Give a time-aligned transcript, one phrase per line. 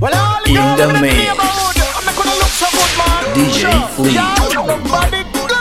[0.00, 1.16] Well, all the In girls the in mix.
[1.20, 3.22] I'm not gonna look so good, man.
[3.36, 3.62] DJ
[3.94, 4.14] Flea.
[4.16, 5.52] Girl, your body good.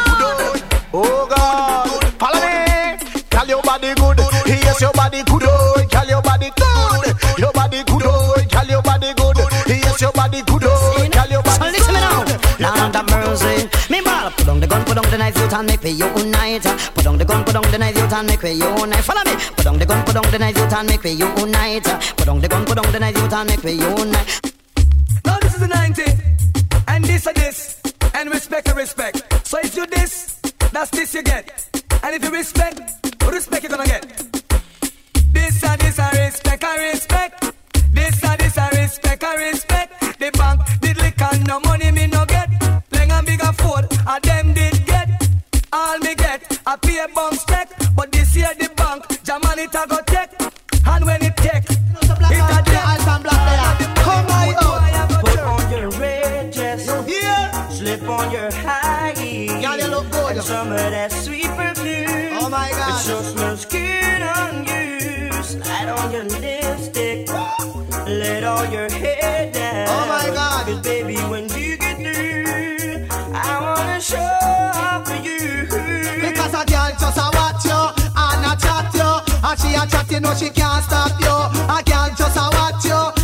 [0.94, 3.22] Oh God, follow me.
[3.30, 4.20] Girl, your body good.
[4.48, 5.44] Yes, your body good.
[5.46, 7.16] Oh, girl, your body good.
[7.38, 8.04] Your body good.
[8.06, 9.38] Oh, girl, your body good.
[9.68, 10.64] Yes, your body good.
[10.64, 12.09] Oh, girl, your So body listen me good.
[12.60, 13.70] Lord have mercy.
[13.90, 16.64] Me ball put on the gun, put on the knife, you and make we unite.
[16.94, 19.04] Put on the gun, put on the knife, you and make we unite.
[19.06, 19.36] Follow me.
[19.56, 21.84] Put on the gun, put on the knife, you and make we unite.
[22.18, 24.42] Put on the gun, put on the knife, you and make we unite.
[25.26, 26.04] Now this is the 90,
[26.90, 27.82] and this a this,
[28.14, 29.48] and respect a respect.
[29.48, 30.42] So if you this,
[30.74, 31.70] that's this you get.
[32.04, 32.82] And if you respect,
[33.26, 34.06] respect you gonna get.
[35.32, 37.54] This a this a respect a respect.
[37.94, 40.20] This a this a respect a respect.
[40.20, 41.92] The bank did lick and no money
[46.70, 47.68] I pay a bounce check.
[47.96, 50.30] But this year the bank, Germany it a go take.
[50.86, 52.86] And when it take, it a take.
[54.06, 54.54] Come on,
[55.26, 56.86] Put on your red dress.
[57.76, 59.66] Slip on your high heels.
[59.66, 60.36] Girl, you look good.
[60.36, 62.38] And some of that sweet perfume.
[62.40, 63.02] Oh my God.
[63.02, 65.42] It sure smells good on you.
[65.42, 67.30] Slide on your lipstick.
[68.06, 69.29] Let all your hair
[79.60, 81.36] she a chat you know she can't stop you.
[81.76, 83.19] A girl just a watch you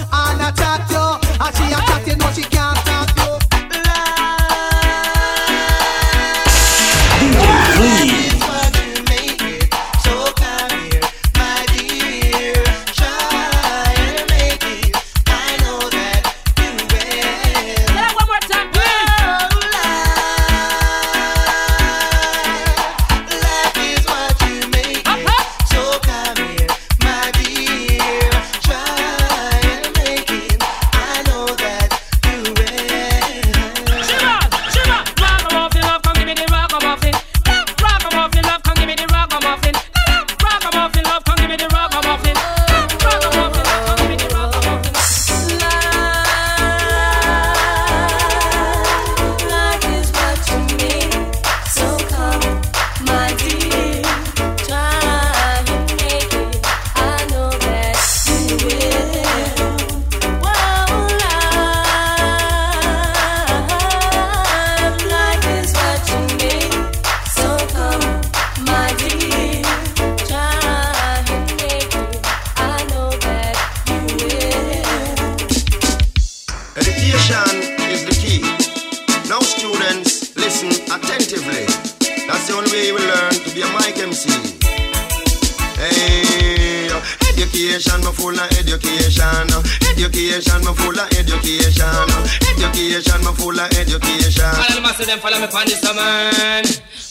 [94.20, 94.56] of.
[94.56, 96.64] All of them them follow me pon this man.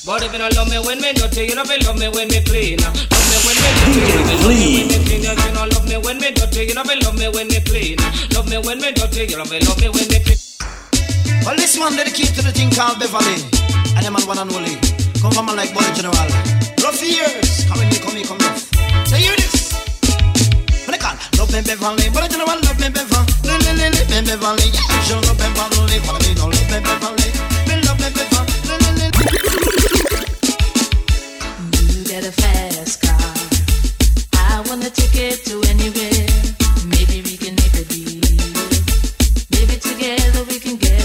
[0.04, 2.40] But if you don't love me when me dirty, you don't love me when me
[2.44, 2.76] clean.
[2.80, 5.24] Love me when me dirty, you don't love me when me clean.
[5.24, 7.96] You don't love me when me dirty, you don't love me when me clean.
[8.32, 10.40] Love me when me dirty, you don't love me when me clean.
[11.44, 13.40] Well, this one dedicated to the thing called Beverly.
[13.96, 14.76] And them man one and only.
[15.20, 16.28] Come from man like Boy General.
[16.84, 17.64] Rough years.
[17.64, 18.64] Come in, come here, come rough.
[19.08, 19.72] So hear this.
[20.84, 21.16] What they call?
[21.40, 22.08] Love me Beverly.
[22.12, 23.43] Boy General, love me Beverly.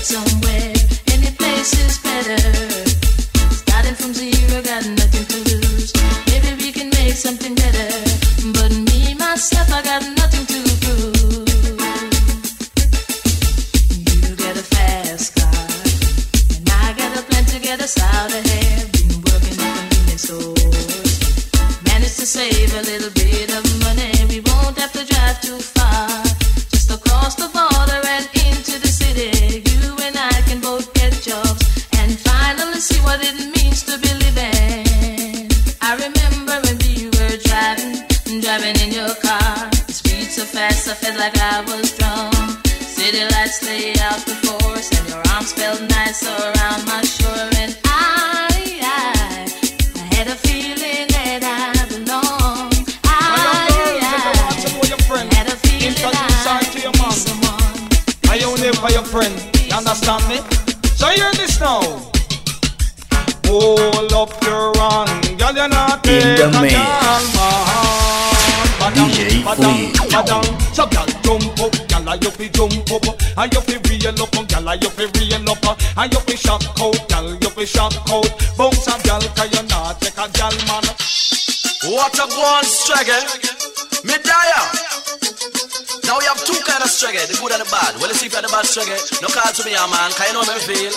[0.02, 0.74] Somewhere.
[1.08, 2.69] Any place is better.
[59.20, 59.36] Friend?
[59.68, 60.38] You understand me?
[60.96, 61.82] So hear this now.
[63.46, 66.76] Hold up your hand, girl, you're not In the take a mix.
[66.76, 67.66] girl, man.
[68.80, 70.76] But padang, DJ padang, Flea.
[70.76, 73.06] So gal jump up, gal a you fi jump up,
[73.38, 75.66] and you fi reel up, gal a you fi reel up,
[75.98, 78.30] and you fi shock out, gal you fi shock out.
[78.58, 80.86] Bounce a gal 'cause you're not take a gal man.
[81.92, 83.26] What a go on struggle.
[84.06, 84.89] Me dire.
[87.00, 87.96] Struggle, the good and the bad.
[87.96, 90.28] Well, you see if you're the bad struggle, no call to me, a man, can
[90.28, 90.92] you know me feel?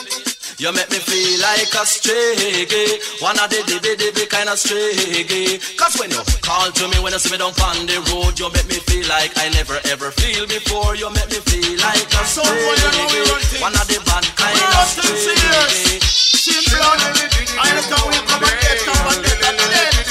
[0.59, 2.99] You make me feel like a stray gay.
[3.23, 5.63] One of the dibby dibby kind of stray gay.
[5.79, 8.51] Cause when you call to me, when you see me down on the road, you
[8.51, 10.99] make me feel like I never ever feel before.
[10.99, 13.63] You make me feel like a stray gay.
[13.63, 16.03] One of the bad kind of stray gay.
[16.03, 20.03] Simple, I know how we come and get, come and get, come and get.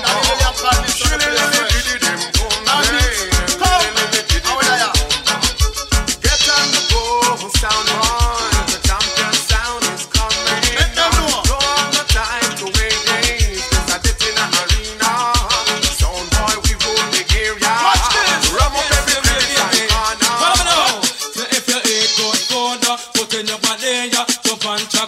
[0.00, 1.39] Now really have fun,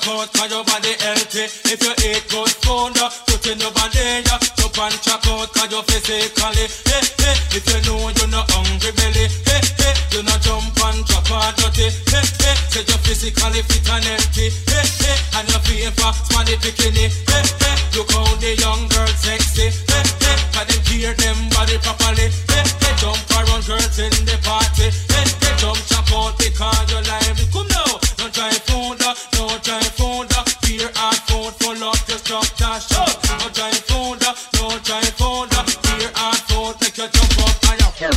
[0.08, 1.44] out 'cause your body healthy.
[1.72, 5.52] If you eat good food, uh, put in your body, yeah, jump and check out
[5.52, 6.66] 'cause you physically.
[6.86, 11.06] Hey, hey, if you know you're not hungry belly, hey, hey, you not jump and
[11.08, 11.88] chop and dirty.
[12.10, 14.46] Hey, hey, say you physically fit and healthy.
[14.70, 17.06] Hey, hey, and your favor, smarty bikini.
[17.30, 19.66] Hey, hey, look how the young girl sexy.
[19.90, 22.26] Hey, hey, 'cause them gear them body properly.
[22.50, 24.90] Hey, hey, jump around girls in the party.
[25.12, 27.46] Hey, hey, jump chop out because you're lively.
[27.52, 30.30] Come now, no try food, no try food.
[30.62, 32.90] Fear and food full up your struck dash.
[32.90, 33.04] No
[33.50, 35.50] try food, no try food.
[35.82, 38.14] Fear and food make you jump up and you.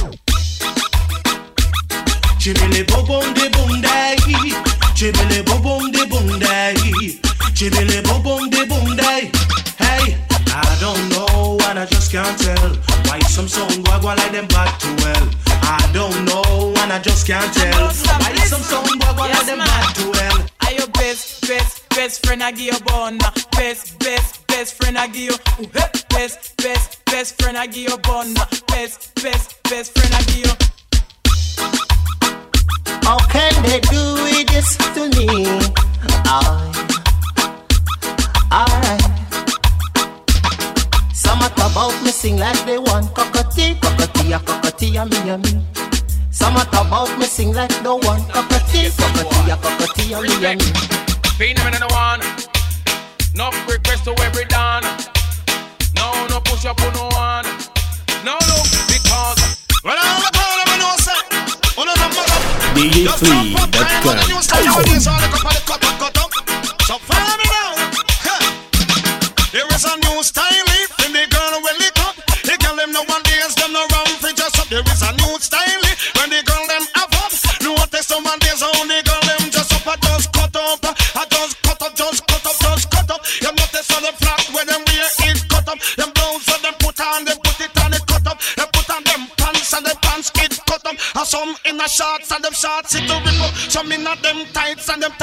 [2.38, 4.16] Chibili boom boom de boom day.
[4.94, 6.76] Chibili boom boom de boom day.
[7.58, 9.32] Chibili boom boom de boom day.
[9.82, 10.18] Hey,
[10.54, 12.76] I don't know and I just can't tell
[13.06, 15.30] why some song go go like them back to well.
[15.48, 19.05] I don't know and I just can't tell why some song
[22.06, 23.18] best, friend I give you bun?
[23.54, 25.68] Best, best, best friend I give you.
[26.10, 28.36] Best, best, best friend I give you bun.
[28.68, 30.54] Best, best, best friend I give you.
[33.08, 34.04] How can they do
[34.54, 35.48] this to me?
[36.30, 36.40] I,
[38.52, 38.98] I.
[41.12, 45.38] Some talk about me sing like they want cockatee, cockatee, a cockatee, a me, a
[45.40, 45.66] me.
[46.30, 51.15] Some talk about me sing like no one cockatee, cockatee, a me, a me.
[51.38, 52.22] Pain them in the one.
[53.36, 54.82] No request to every dawn.
[55.94, 57.44] No, no push up on no one.
[58.24, 59.68] No, no, because.
[59.84, 61.28] Well, I'm the problem, I know, set.
[61.76, 62.40] One of them, mother.
[62.80, 65.65] DJ3.com.
[95.02, 95.15] them tights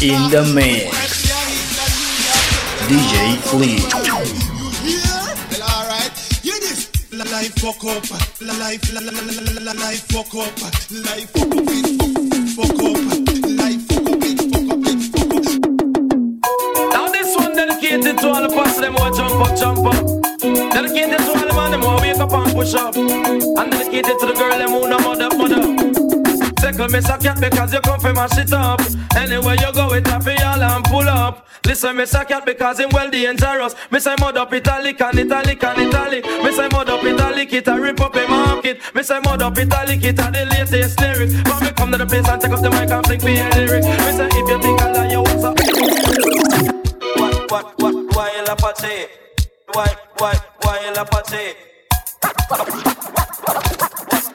[0.00, 0.88] In the mix.
[2.88, 3.76] DJ Flea.
[4.88, 6.12] Yeah, well, alright.
[6.42, 6.88] Hear this.
[7.12, 8.04] La life fuck up,
[8.40, 10.48] la life, la la la la la la life fuck up,
[11.04, 12.16] life fuck up, it fuck,
[12.56, 12.96] fuck up,
[13.58, 15.60] life fuck up, it fuck up, it fuck up.
[16.92, 20.06] Now this one dedicated to all the parts them who jump up, jump up.
[20.72, 22.96] Dedicated to all the man them who wake up and push up.
[22.96, 25.07] And dedicated to the girl them who no mother, mother.
[26.78, 28.80] Tickle me a cat because you come from my shit up.
[29.16, 31.48] Anywhere you go, it happy all and pull up.
[31.66, 33.74] Listen, me a cat because him well dangerous.
[33.90, 36.24] Me say mud up italic and italic and italic.
[36.24, 38.80] Me say mud up italic, it a rip up a market.
[38.94, 41.34] Me say mud up italic, it a the latest lyrics.
[41.42, 43.50] But me come to the place and take up the mic and flick me a
[43.56, 43.82] lyric.
[43.82, 45.58] Me say if you think I lie, you what's up?
[47.18, 49.10] What, what, what, why you at?
[49.72, 51.12] Why, why, why you at?
[52.48, 52.68] What,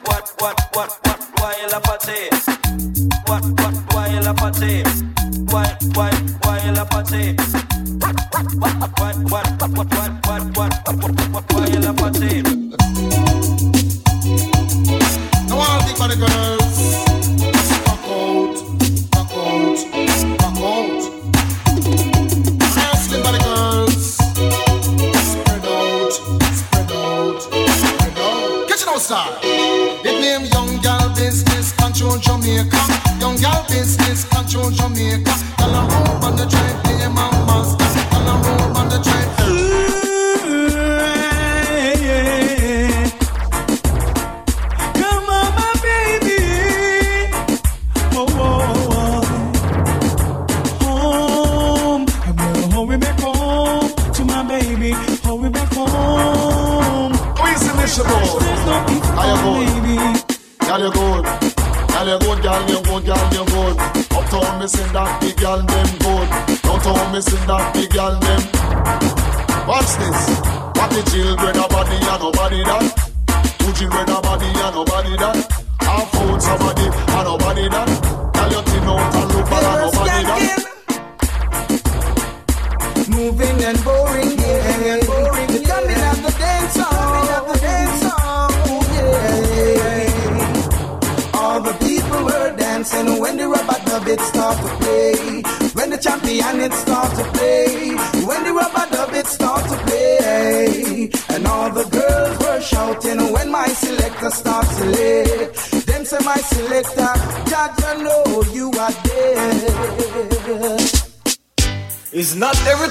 [0.04, 1.13] what, what, what, what,
[1.44, 1.84] why you laugh?
[3.28, 3.74] What, what,
[4.20, 4.88] laugh at it?
[5.52, 6.10] Why, why,
[6.42, 6.88] why you laugh?
[6.90, 7.10] What,
[8.60, 10.72] what, what, what, what, what, what,
[11.02, 12.46] what, what, laugh at it?
[15.48, 15.56] Now
[16.08, 16.78] the girls,
[17.84, 18.56] rock out,
[19.14, 19.78] rock out,
[20.40, 21.02] rock out.
[22.88, 24.16] Asking the girls,
[25.28, 26.12] spread out,
[26.56, 28.68] spread out, spread out.
[28.68, 29.38] Catch it out.
[30.06, 30.63] It name Young
[32.24, 32.78] Jamaica.
[33.20, 35.33] Young Gal Business Control Jamaica.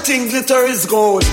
[0.04, 1.24] Everything glitter is gold.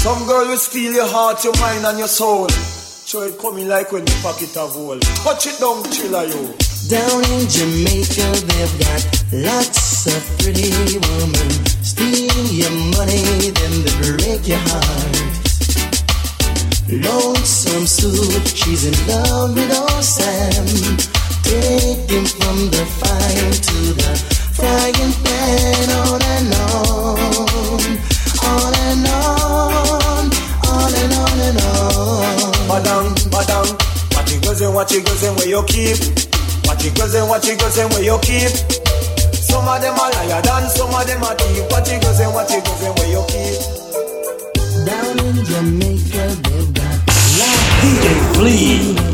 [0.00, 2.48] Some girl will steal your heart, your mind, and your soul.
[2.48, 5.02] So it coming like when you pocket of gold.
[5.20, 6.48] Touch it down, chiller you.
[6.88, 11.50] Down in Jamaica, they've got lots of pretty women.
[11.84, 15.16] Steal your money, then they break your heart.
[16.88, 20.64] Lonesome Sue, she's in love with old Sam.
[21.44, 24.12] Take him from the fire to the
[24.56, 27.33] frying pan, on and on,
[34.84, 35.96] what you goes and where you keep.
[36.66, 38.50] What you goes and what you goes and where you keep.
[39.32, 41.64] Some of them are liar than some of them are thief.
[41.70, 43.56] What you goes and what you goes and where you keep.
[44.84, 47.00] Down in Jamaica, they've got
[47.80, 49.13] DJ Flea.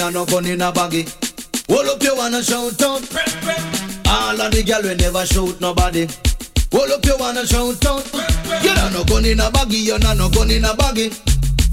[0.00, 1.06] I no gun in a baggy.
[1.68, 3.02] Hold up your one and shout out.
[4.06, 6.06] All of the girl we never shoot nobody.
[6.72, 8.04] Hold up your one and shout out.
[8.62, 11.10] You don't no gun in a baggy, you not no gun in a baggy.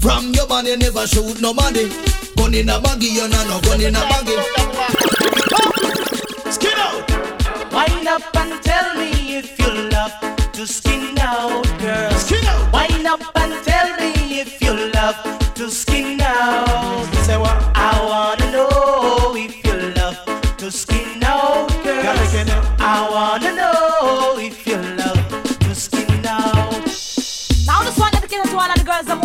[0.00, 1.88] From your body never shoot nobody.
[2.36, 4.36] Gun in a baggy, you not no gun in a baggy.
[6.50, 7.10] Skin out.
[7.72, 10.12] Wind up and tell me if you love
[10.52, 11.66] to skin out,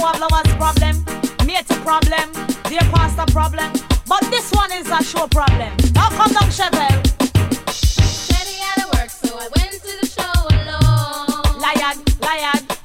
[0.06, 1.04] have lovers problem,
[1.48, 2.32] mate a problem,
[2.70, 3.72] dear pastor problem.
[4.08, 5.76] But this one is a show problem.
[5.94, 7.02] Now come down, Chevelle.
[8.62, 11.60] Had to work, so I went to the show alone.
[11.60, 12.85] Lion, lion.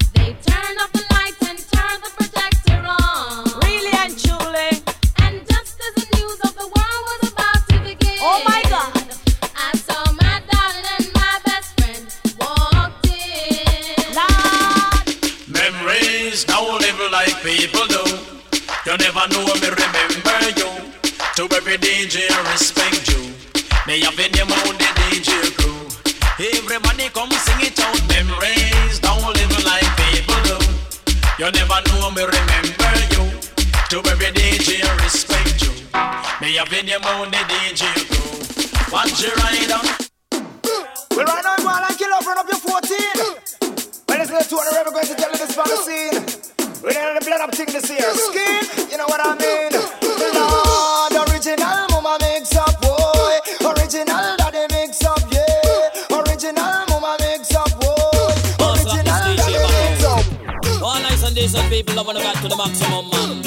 [17.57, 18.03] People do.
[18.87, 20.71] You never know me remember you.
[21.35, 23.35] To every DJ I respect you.
[23.87, 25.83] Me have in your mouth the DJ crew.
[26.39, 27.99] Everybody come sing it out.
[28.07, 30.59] Memories don't live like people do.
[31.43, 33.25] You never know me remember you.
[33.91, 35.75] To every DJ I respect you.
[36.41, 38.95] Me have in your mouth the DJ crew.
[38.95, 39.83] Watch your rider.
[41.17, 42.99] Well, right now, man, and kill off, run up your 14.
[44.07, 46.30] Well, listen to the rebel going to tell you this from
[46.83, 48.01] We're in the blood up thing this year.
[48.17, 49.69] Skin, you know what I mean?
[50.33, 53.37] Lord, original mama mix up, boy.
[53.69, 56.17] Original daddy mix up, yeah.
[56.17, 58.33] Original mama mix up, boy.
[58.65, 60.25] Original daddy mix up.
[60.83, 63.45] All nice and decent people loving the back to the maximum, man.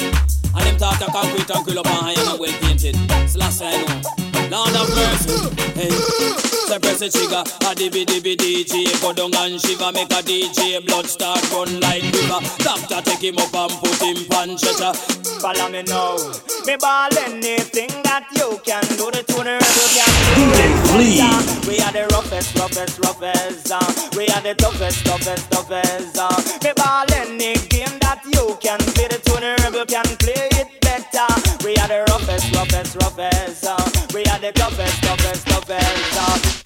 [0.54, 2.94] And them talk a concrete and grill up and high and well painted.
[3.18, 4.62] It's last I know.
[4.62, 5.34] Lord of mercy.
[5.74, 6.63] Hey.
[6.74, 8.02] So press the trigger, a dibby
[8.34, 13.22] DJ Go down and shiver, make a DJ Blood start run like river Doctor take
[13.22, 14.90] him up and put him on stretcher
[15.38, 16.16] Follow me now.
[16.64, 19.12] Me ball anything that you can do.
[19.12, 20.50] The tuner you can do.
[20.88, 21.20] Flea.
[21.68, 23.70] We are the roughest, roughest, roughest.
[23.70, 23.84] Uh.
[24.16, 26.16] We are the toughest, toughest, toughest.
[26.16, 26.32] Uh.
[26.64, 29.08] Me ball any game that you can play.
[29.12, 31.28] The tuner rebel can play it better.
[31.60, 33.68] We are the roughest, roughest, roughest.
[33.68, 33.76] Uh.
[34.14, 36.16] We are the toughest, toughest, toughest.
[36.16, 36.63] Uh.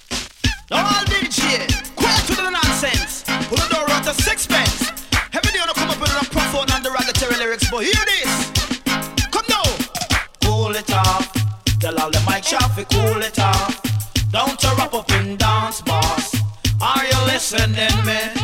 [0.70, 1.64] Now all DJ,
[1.96, 3.24] quiet to the nonsense.
[3.48, 4.92] Pull the door out to sixpence.
[5.32, 8.52] Every day you come up with a profound and derogatory lyrics, but hear this.
[9.32, 9.64] Come now.
[10.44, 11.32] Cool it off.
[11.80, 13.80] Tell all the mic shop to cool it off.
[14.30, 16.34] Don't you wrap up in dance bars.
[16.82, 18.36] Are you listening, man?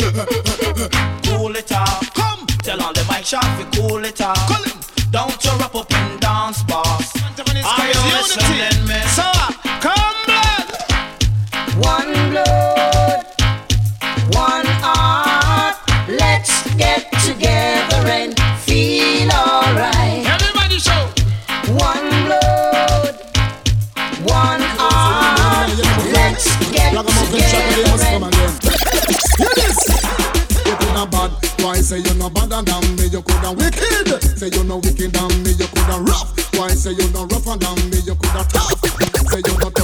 [1.22, 2.14] cool it off.
[2.14, 2.46] Come.
[2.66, 4.50] Tell all the mic shop to cool it off.
[5.12, 7.12] Don't you wrap up in dance bars.
[7.62, 9.06] Are you listening, man?
[9.06, 9.30] So,
[9.80, 10.23] come
[31.84, 33.06] say you no badder than me?
[33.06, 35.52] You coulda wicked, say you no wicked than me.
[35.52, 37.98] You coulda rough, why say you no rougher than me?
[38.08, 38.80] You coulda tough,
[39.30, 39.83] say you no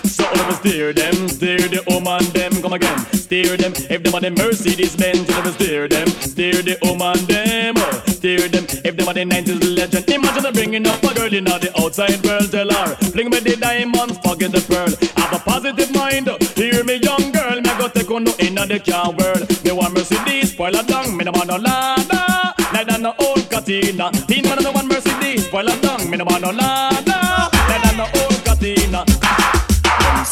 [0.31, 2.97] of all of us steer them, steer the woman them, come again.
[3.13, 6.07] Steer them, if them are the Mercedes Benz, you never steer them.
[6.07, 8.03] Steer the woman them, oh.
[8.07, 10.09] steer them, if them are the 90s legend.
[10.09, 13.55] Imagine them bringing up a girl in the outside world, tell her, fling me the
[13.57, 14.91] diamonds, forget the pearl.
[15.17, 18.79] Have a positive mind, hear me young girl, me go take on no in the
[18.79, 19.47] car world.
[19.63, 22.53] Me want Mercedes, a down, me no want no Lada.
[22.73, 26.51] Neither no old Katina, teen man no want Mercedes, a down, me no want no
[26.51, 27.30] Lada.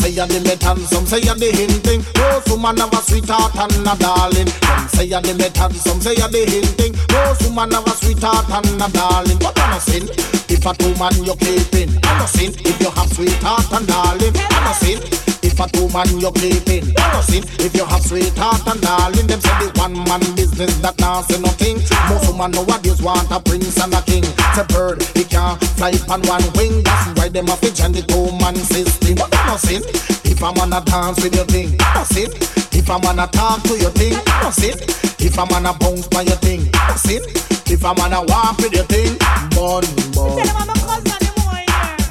[0.10, 2.02] Say you're the method, some say you're the hinting.
[2.14, 4.48] Those woman have a sweetheart and a darling.
[4.48, 6.94] Some say you're the method, some say you're the hinting.
[7.10, 9.38] Those woman have a sweetheart and a darling.
[9.40, 10.10] But I'm not sin
[10.50, 11.94] if a two man you're keeping.
[12.04, 14.34] I'm not sin if you have sweetheart and darling.
[14.34, 15.00] I'm not sin
[15.46, 16.90] if a two man you're keeping.
[16.98, 19.28] I'm not sin if you have sweetheart and darling.
[19.28, 21.78] Them say the one man business that now say nothing.
[22.10, 24.26] Most woman nowadays want a prince and a king.
[24.26, 26.82] It's a bird, he can't fly on one wing.
[26.82, 29.16] That's why them have to join the two man system.
[29.16, 29.84] But I'm not sin
[30.26, 31.76] if I'm gonna dance with your thing.
[31.80, 32.32] I'm not sin
[32.72, 34.14] if I'm gonna talk to your thing.
[34.28, 34.78] I'm not sin
[35.20, 36.70] if I'm gonna bounce by your thing.
[36.74, 37.22] I'm not sin
[37.68, 39.18] if I'm gonna walk with your thing.
[39.56, 39.84] Bun,
[40.16, 40.40] bun.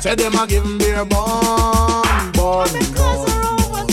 [0.00, 3.88] Say them a give me beer bun, bun, bun.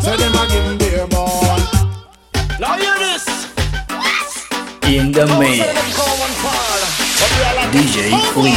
[0.00, 1.60] Say them a give me beer bun.
[2.58, 3.24] Now hear this.
[4.86, 5.64] In the mix.
[7.72, 7.96] DJ
[8.32, 8.54] Flea.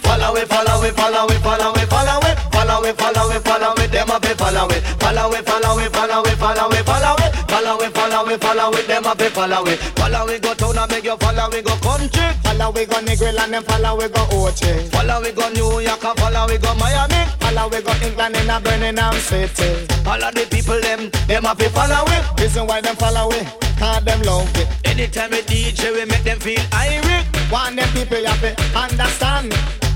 [0.00, 2.51] Follow it, follow it, follow it, follow it, follow it,
[2.82, 6.22] follow it, follow it, follow it, them be follow it, follow it, follow it, follow
[6.24, 9.78] it, follow it, follow it, follow it, follow it, follow it, them be follow it,
[9.78, 13.38] follow it, go town and make you follow it, go country, Follow we go Negril
[13.38, 14.90] and them follow we go Ochi.
[14.90, 18.50] follow it, go New York and follow it, go Miami, Follow we go England in
[18.50, 19.86] a Birmingham City.
[20.06, 23.30] all of the people them, them be follow it, Reason why them follow
[23.78, 24.68] cause them love it.
[24.86, 29.52] anytime we DJ we make them feel irate, Want them people have to understand.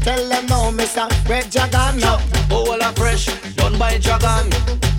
[0.06, 1.06] Tell them no, Mr.
[1.28, 1.98] Red Dragon.
[1.98, 2.20] No.
[2.54, 4.46] all a fresh, done by Dragon,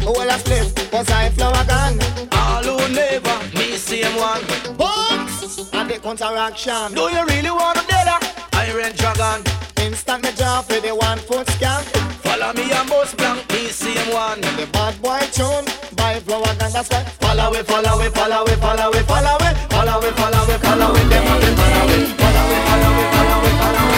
[0.06, 1.94] All a split, cause I Flourgon.
[2.36, 4.44] all who never, me same one,
[4.76, 6.94] But, and the counteraction.
[6.94, 8.22] do you really wanna do that?
[8.54, 9.40] Iron Dragon,
[9.82, 11.84] Instant me job for the one foot scan.
[12.26, 14.42] follow me and boss blank, me same one.
[14.60, 15.64] The bad boy tune,
[15.96, 17.04] by Flourgon, that's why.
[17.24, 20.92] Follow it, follow it, follow it, follow it, follow it, follow it, follow it, follow
[21.00, 23.88] it, them a be follow it, follow it, follow it, follow it, follow it, follow
[23.88, 23.97] it,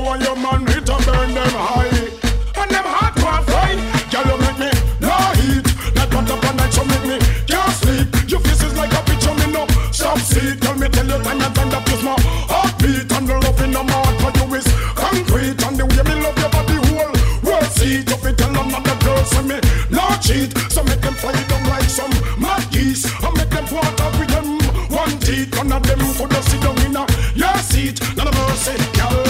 [0.00, 1.90] you and your man need to burn them high.
[2.60, 3.74] And them hot can't fly.
[4.10, 4.70] Girl, you make me
[5.02, 5.66] no heat.
[5.94, 8.08] that hot up all night, you make me can't sleep.
[8.30, 10.54] Your face is like a picture, me no stop see.
[10.62, 12.14] Tell me, tell you time and time that is my
[12.46, 13.10] heartbeat.
[13.10, 15.58] And the love in the heart for you is concrete.
[15.66, 18.04] And the way me love your body, whole world see.
[18.06, 19.58] Just be tell another the girls me
[19.90, 20.54] no cheat.
[20.70, 23.02] So make them fly down like some mad geese.
[23.18, 24.62] I make them water with them
[24.94, 25.50] one teeth.
[25.58, 27.02] None of them could just sit down in a
[27.34, 27.98] your seat.
[28.14, 29.27] None of mercy, girl.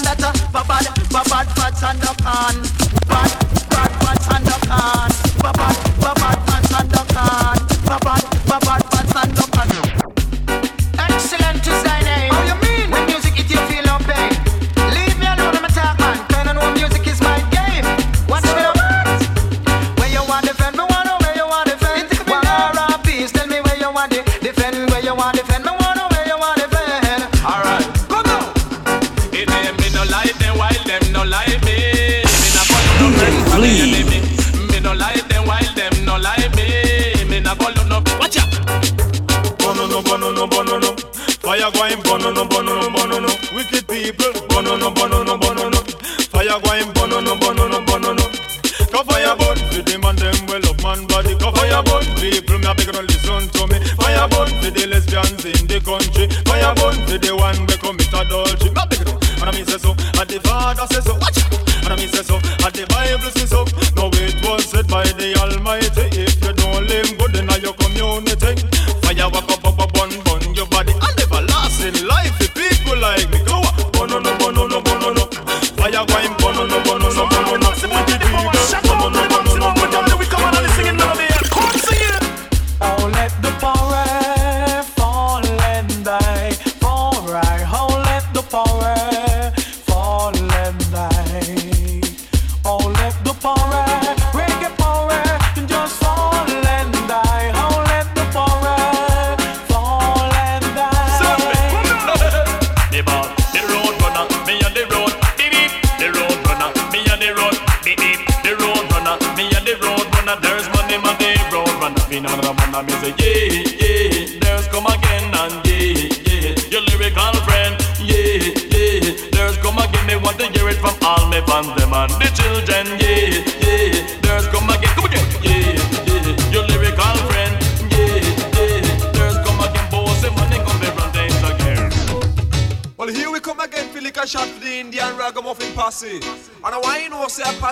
[0.06, 0.32] better.
[0.54, 2.54] For bad, bad, bad, for and no con.
[3.08, 3.45] Bad,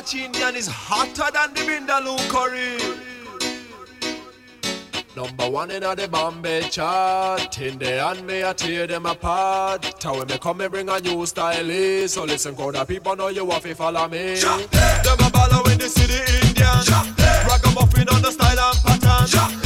[0.05, 2.77] Scotch Indian is hotter than the Vindaloo curry.
[5.17, 7.59] Number one in the Bombay chart.
[7.59, 10.03] In the hand, me I tear them apart.
[10.03, 12.09] How when me come, me bring a new style.
[12.09, 14.35] So listen, cause the people know you have to follow me.
[14.35, 16.85] Them a baller in the city Indian.
[17.49, 19.64] Ragamuffin on the style and pattern.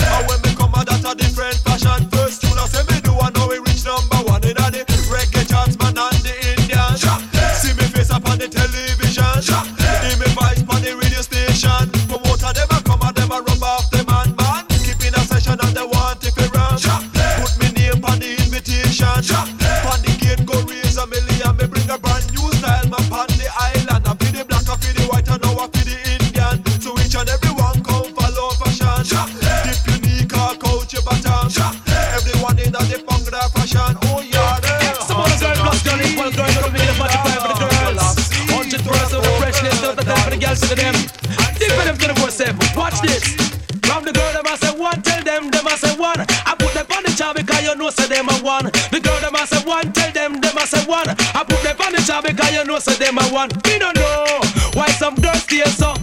[52.22, 53.50] because you know so them a one.
[53.64, 54.40] We don't know
[54.74, 55.94] why some girls stay so.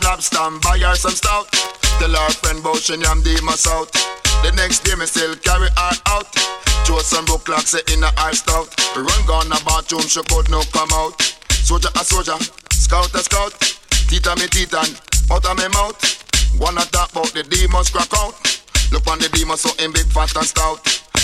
[0.00, 1.46] Some lobster, and buy her some stout.
[1.98, 3.38] Tell her friend about she yam the
[3.70, 3.90] out.
[4.42, 6.26] The next day, me still carry her out.
[6.84, 8.74] Joe some book clock say in a eye stout.
[8.96, 11.14] Run gone a bathroom, she could no come out.
[11.62, 12.38] Soldier a soldier,
[12.72, 13.54] scout a scout.
[14.10, 14.82] Tita me tita,
[15.30, 15.98] out of me mouth.
[16.58, 18.34] Wanna talk about the demons crack out.
[18.90, 20.82] Look on the demons so in big fat and stout.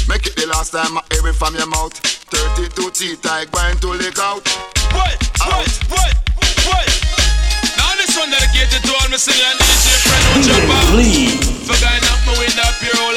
[0.09, 1.95] Make it the last time I hear it from your mouth.
[2.31, 4.47] 32 teeth, I grind to lick out.
[4.95, 5.19] What?
[5.43, 6.15] wait, What?
[6.15, 6.21] What?
[6.39, 7.00] One
[8.31, 9.87] dedicated to all my DJ
[10.31, 10.95] who jump out.
[11.81, 11.95] Knock
[12.27, 12.35] my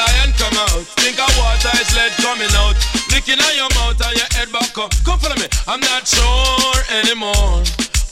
[0.02, 0.84] eye come out.
[1.00, 2.76] Think of water is lead coming out.
[3.14, 4.92] Licking on your mouth and your head back up.
[5.06, 5.48] Come follow me.
[5.68, 7.64] I'm not sure anymore.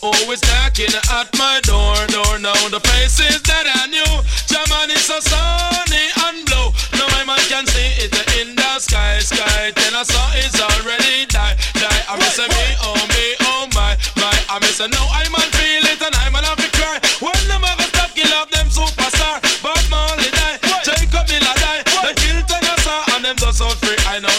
[0.01, 2.57] Always knocking at my door, door now.
[2.73, 4.11] The places that I knew,
[4.49, 6.73] German is so sunny and blue.
[6.97, 9.69] Now my man can see it in the sky, sky.
[9.75, 12.01] Then I saw it's already die, die.
[12.09, 14.33] I miss me, oh me, oh my, my.
[14.49, 15.50] I miss no, I man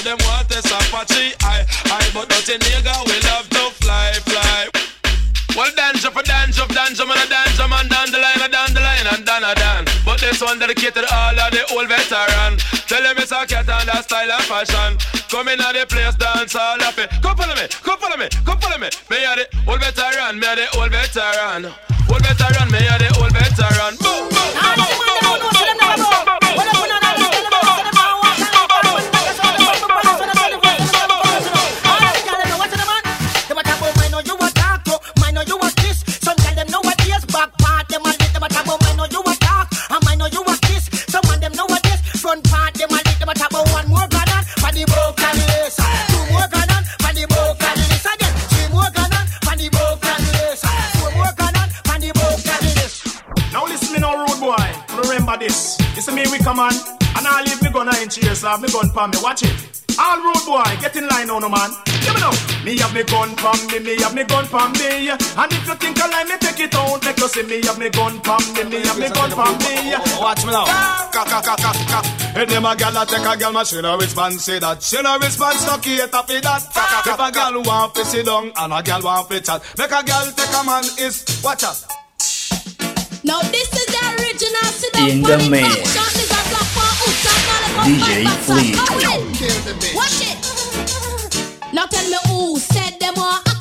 [0.04, 4.68] them want this Apache, I, I, but nothing nigga we love to fly, fly.
[5.54, 8.80] Well, dance up, dance up, dance up, and a dance down the line, down the
[8.80, 9.84] line, and down a down.
[10.04, 12.58] But this one dedicated all of the old veteran.
[12.88, 14.98] Tell them it's a cat and that style and fashion.
[15.30, 17.10] Come in at the place, dance all of it.
[17.22, 18.88] Come follow me, come follow me, come follow me.
[19.10, 21.70] Me are the old veteran, me are the old veteran.
[22.10, 23.61] Old veteran, me are the old veteran.
[58.82, 59.22] Gun for me.
[59.22, 59.54] Watch it.
[59.98, 61.70] All rude boy, get in line now, no man.
[62.00, 62.32] Give me now.
[62.64, 65.10] Me have me gun from me, me have me gun from me.
[65.10, 67.04] And if you think I like me, take it out.
[67.04, 69.92] Make you see me have me gun from me, me have me gun from me.
[70.18, 70.64] Watch me now.
[71.12, 72.00] Ka ka ka ka ka.
[72.34, 74.40] Hey, them a gal a take a gal, but she no respond.
[74.40, 75.58] Say that she no respond.
[75.58, 76.62] Stuck here to fi that.
[77.06, 80.02] If a gal want fi sit down and a gal want fi chat, make a
[80.02, 81.84] gal take a man is watch out.
[83.24, 85.81] Now this is the original In the Panic mix.
[87.82, 88.76] DJ bum, bum, Fleet.
[89.94, 90.38] Watch it.
[91.72, 93.51] Now tell me who said them want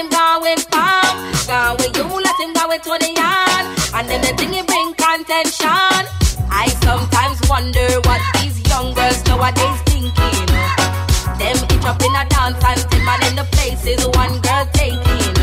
[0.00, 1.14] him gone with Pam.
[1.46, 3.64] Gone with you, let him go with Tony Yan.
[3.94, 6.02] And then the thing he bring contention.
[6.48, 10.48] I sometimes wonder what these young girls nowadays thinking.
[11.36, 15.34] Them itch up in a dance and ten man in the places one girl taking.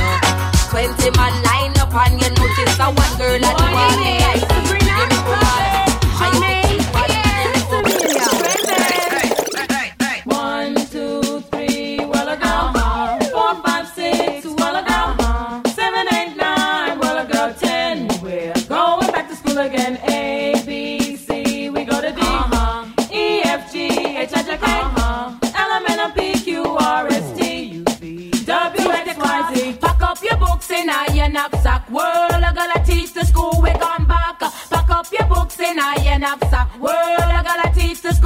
[0.72, 2.27] Twenty man line up and you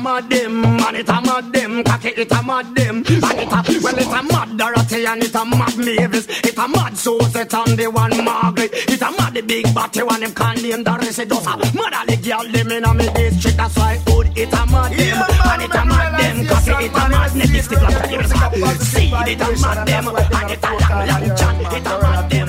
[0.00, 3.52] a mad them, and it a mad them, cocky it a mad them, and it
[3.52, 7.54] a well it a mad Dorothy and it a mad Mavis, it a mad Suzette
[7.54, 10.92] and the one Margaret, it a mad the big batty one them can't name the
[10.92, 11.18] rest.
[11.18, 13.56] It does a mad all the girl them inna me district.
[13.56, 17.08] That's why hood it a mad dem, and it a mad dem, cocky it a
[17.08, 21.36] mad Nicky stick like a seed it a mad them, and it a long long
[21.36, 22.48] chat it a mad them.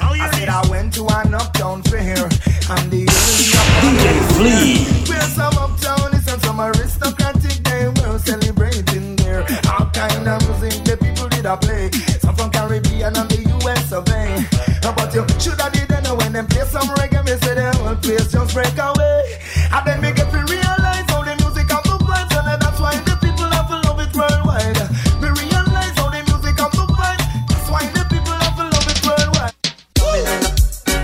[0.00, 3.06] I said I went to an uptown fair, and the
[3.82, 4.06] DJ
[4.36, 4.86] Flea.
[5.10, 6.17] Where's some uptown?
[6.58, 7.88] some aristocratic day.
[7.88, 9.42] We're celebrating there.
[9.70, 11.90] All kind of music the people did a play.
[12.20, 14.44] Some from Caribbean and the US of A.
[14.82, 17.24] But you should have did know when them play some reggae.
[17.24, 19.38] Me say the whole place just break away.
[19.72, 22.94] And then me get to realize how the music and the vibes, and that's why
[23.06, 24.82] the people have to love it worldwide.
[25.22, 28.88] We realize how the music and the vibes, that's why the people have to love
[28.90, 29.54] it worldwide.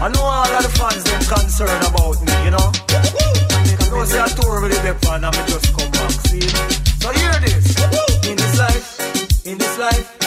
[0.03, 1.84] I know all of the fans them concerned
[4.65, 4.89] already
[5.47, 6.41] just come back, see?
[7.01, 7.77] So hear this.
[8.27, 10.24] In this life, in this life.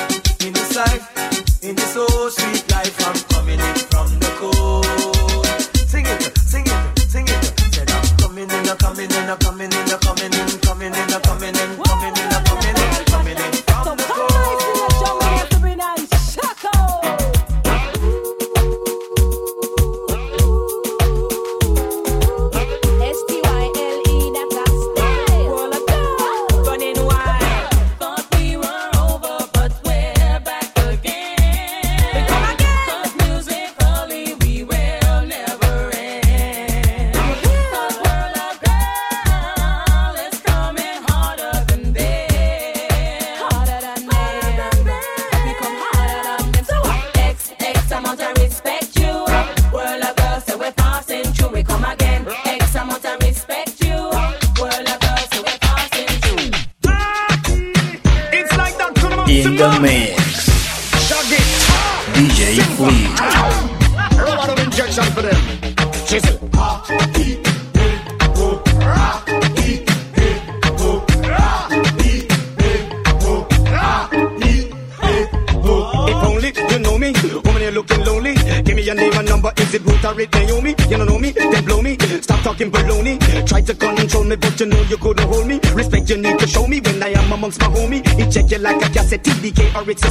[89.77, 90.06] or it's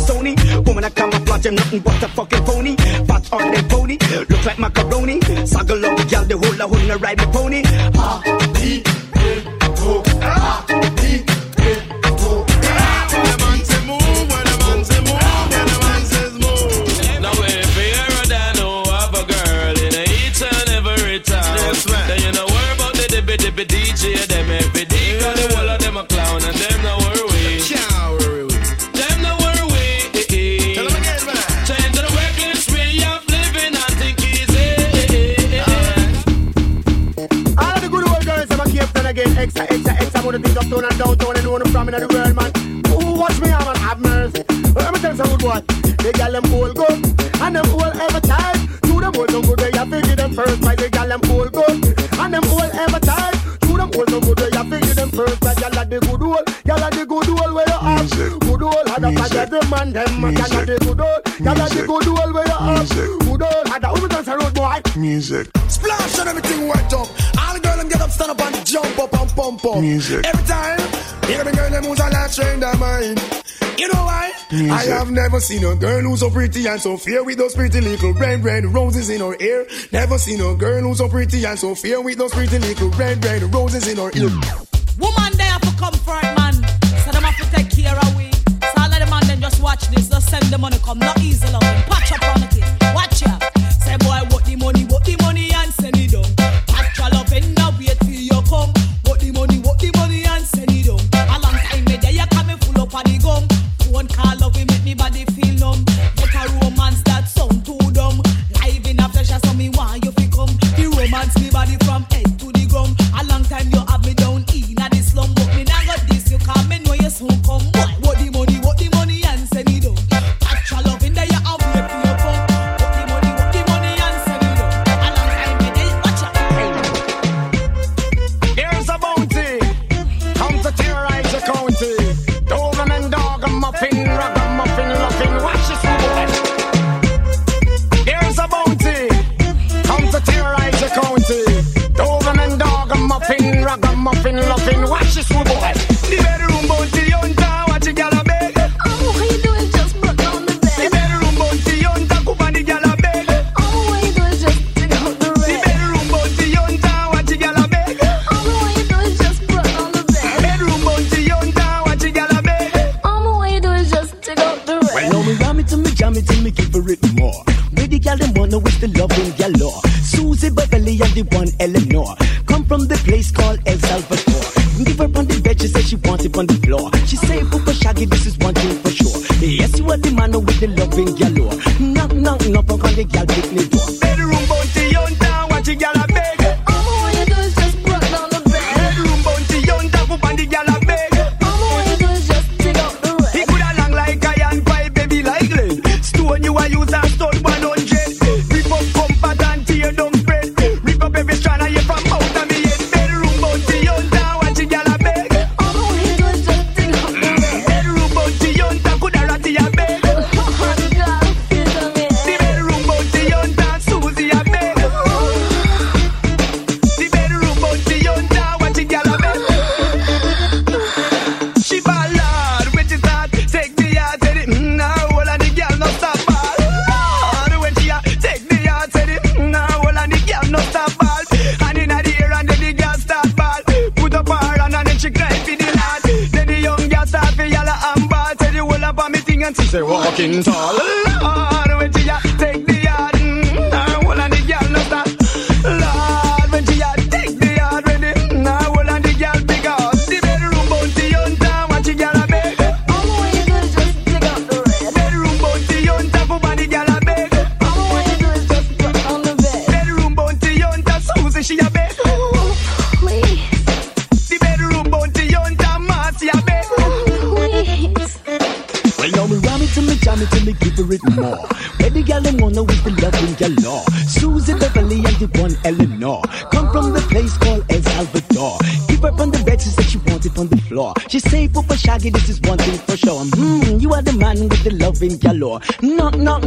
[74.76, 77.80] I have never seen a girl who's so pretty and so fair with those pretty
[77.80, 79.66] little red, red roses in her hair.
[79.90, 83.24] Never seen a girl who's so pretty and so fair with those pretty little red,
[83.24, 84.65] red roses in her ear.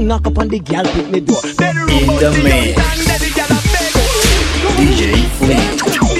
[0.08, 1.41] knock upon the gal pick me door.
[1.43, 2.80] In the mix.
[4.78, 6.18] DJ Flint.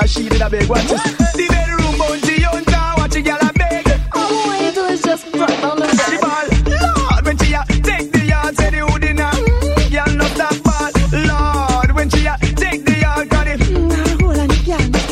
[0.00, 1.98] a she did a The bedroom
[2.98, 3.86] Watch the girl a beg.
[4.14, 6.20] All I do is just drop down the bed
[6.84, 9.04] Lord when she a take the yard the hood
[10.16, 10.92] not that bad.
[11.28, 13.60] Lord when she a take the yard Got it.
[13.60, 15.06] Nah hold on not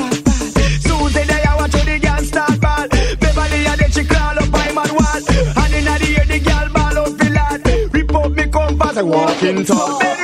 [2.32, 2.88] that bad.
[3.36, 5.20] Watch the a she crawl up man wall.
[5.62, 6.38] And inna the the
[6.72, 8.44] ball the Rip up me
[8.98, 10.17] I walk tall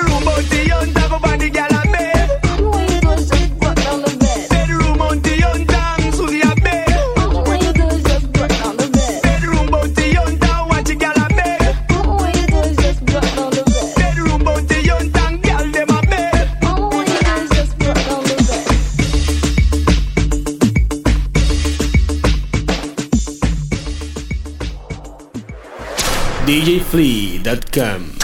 [26.54, 28.14] DJFlea.com.